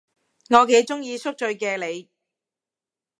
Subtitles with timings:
[0.49, 2.09] 我幾鍾意宿醉嘅你